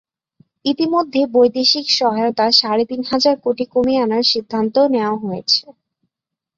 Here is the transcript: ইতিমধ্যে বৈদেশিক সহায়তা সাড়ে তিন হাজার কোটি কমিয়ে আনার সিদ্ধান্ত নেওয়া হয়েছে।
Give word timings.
ইতিমধ্যে 0.65 1.21
বৈদেশিক 1.33 1.85
সহায়তা 1.99 2.45
সাড়ে 2.59 2.83
তিন 2.85 3.01
হাজার 3.11 3.35
কোটি 3.43 3.65
কমিয়ে 3.73 4.03
আনার 4.05 4.23
সিদ্ধান্ত 4.31 4.75
নেওয়া 4.93 5.15
হয়েছে। 5.23 5.61